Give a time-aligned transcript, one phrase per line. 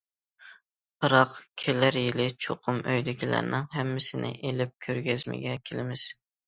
[1.03, 6.13] بىراق كېلەر يىلى چوقۇم ئۆيدىكىلەرنىڭ ھەممىسىنى ئېلىپ كۆرگەزمىگە كېلىمىز.